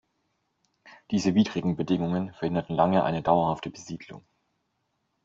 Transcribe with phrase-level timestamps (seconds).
[1.11, 4.25] Diese widrigen Bedingungen verhinderten lange eine dauerhafte Besiedlung.